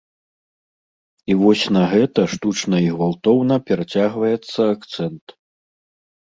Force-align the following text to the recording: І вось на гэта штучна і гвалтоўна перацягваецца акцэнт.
І 1.33 1.35
вось 1.41 1.65
на 1.75 1.83
гэта 1.91 2.21
штучна 2.35 2.77
і 2.85 2.87
гвалтоўна 2.95 3.55
перацягваецца 3.69 4.61
акцэнт. 4.73 5.25